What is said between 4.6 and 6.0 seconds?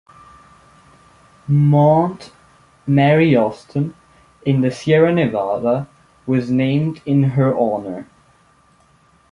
the Sierra Nevada,